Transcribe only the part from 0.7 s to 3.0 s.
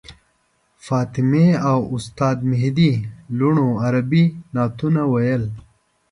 فاطمې او د استاد مهدي